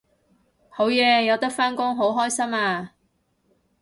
[0.67, 2.95] 好嘢有得返工好開心啊！